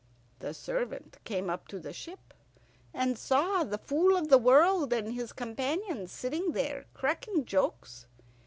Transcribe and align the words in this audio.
The 0.39 0.55
servant 0.55 1.17
came 1.25 1.47
up 1.47 1.67
to 1.67 1.77
the 1.77 1.93
ship, 1.93 2.33
and 2.91 3.19
saw 3.19 3.63
the 3.63 3.77
Fool 3.77 4.15
of 4.17 4.29
the 4.29 4.39
World 4.39 4.91
and 4.91 5.13
his 5.13 5.31
companions 5.31 6.11
sitting 6.11 6.53
there 6.53 6.85
cracking 6.95 7.45
jokes. 7.45 8.07